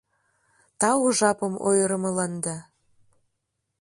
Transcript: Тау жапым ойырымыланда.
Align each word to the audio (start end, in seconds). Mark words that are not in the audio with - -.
Тау 0.79 1.01
жапым 1.19 1.53
ойырымыланда. 1.67 2.57